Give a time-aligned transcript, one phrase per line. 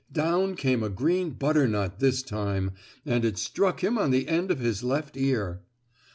[0.11, 2.71] down came a green butternut this time,
[3.05, 5.61] and it struck him on the end of his left ear.